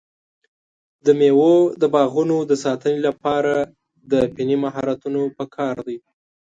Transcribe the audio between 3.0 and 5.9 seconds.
لپاره د فني مهارتونو پکار